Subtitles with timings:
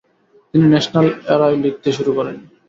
[0.53, 2.35] তিনি ন্যাশনাল এরায় লিখতে শুরু করেন।